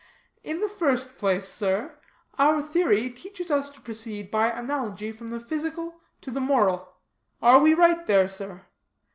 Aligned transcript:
"In 0.43 0.61
the 0.61 0.67
first 0.67 1.19
place, 1.19 1.47
sir, 1.47 1.95
our 2.39 2.59
theory 2.63 3.11
teaches 3.11 3.51
us 3.51 3.69
to 3.69 3.81
proceed 3.81 4.31
by 4.31 4.47
analogy 4.49 5.11
from 5.11 5.27
the 5.27 5.39
physical 5.39 6.01
to 6.21 6.31
the 6.31 6.41
moral. 6.41 6.95
Are 7.39 7.59
we 7.59 7.75
right 7.75 8.03
there, 8.07 8.27
sir? 8.27 8.65